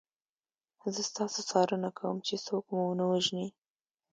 زه 0.93 1.01
ستاسو 1.09 1.39
څارنه 1.49 1.89
کوم 1.99 2.15
چې 2.27 2.35
څوک 2.45 2.63
مو 2.73 2.81
ونه 2.87 3.05
وژني 3.11 3.47